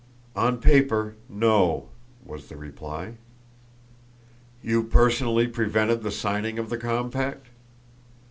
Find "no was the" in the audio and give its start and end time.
1.29-2.55